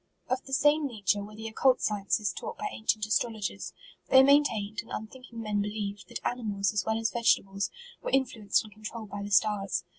Of 0.27 0.43
the 0.47 0.53
same 0.53 0.87
nature 0.87 1.23
were 1.23 1.35
the 1.35 1.47
occult 1.47 1.77
scien 1.77 2.11
ces 2.11 2.33
taught 2.33 2.57
by 2.57 2.69
ancient 2.71 3.05
astrologers. 3.05 3.71
Thej 4.09 4.25
maintained, 4.25 4.79
and 4.81 4.89
unthinking 4.91 5.39
men 5.41 5.61
believed, 5.61 6.07
that 6.09 6.19
animals, 6.25 6.73
as 6.73 6.83
well 6.83 6.97
as 6.97 7.11
vegetables, 7.11 7.69
were 8.01 8.09
in 8.09 8.25
fluenced 8.25 8.63
and 8.63 8.73
controlled 8.73 9.11
by 9.11 9.21
the 9.21 9.29
stars. 9.29 9.83